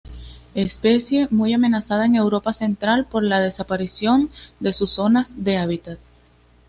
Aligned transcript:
Especie 0.55 1.27
muy 1.29 1.53
amenazada 1.53 2.07
en 2.07 2.15
Europa 2.15 2.53
Central, 2.53 3.05
por 3.05 3.21
la 3.21 3.39
desaparición 3.39 4.31
de 4.59 4.73
sus 4.73 4.89
zonas 4.89 5.29
de 5.35 5.57
hábitat. 5.57 5.99